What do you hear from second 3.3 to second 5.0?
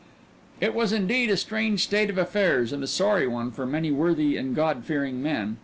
for many worthy and God